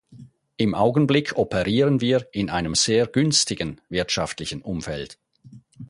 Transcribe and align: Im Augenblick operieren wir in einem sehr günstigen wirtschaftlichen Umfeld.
Im 0.57 0.73
Augenblick 0.73 1.37
operieren 1.37 2.01
wir 2.01 2.27
in 2.31 2.49
einem 2.49 2.73
sehr 2.73 3.05
günstigen 3.05 3.81
wirtschaftlichen 3.87 4.63
Umfeld. 4.63 5.19